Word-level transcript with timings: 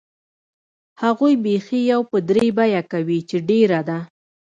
هغوی 1.03 1.33
بیخي 1.45 1.79
یو 1.91 2.01
په 2.11 2.17
درې 2.29 2.45
بیه 2.57 2.81
کوي 2.91 3.19
چې 3.29 3.37
ډېره 3.49 3.79
ده. 3.89 3.99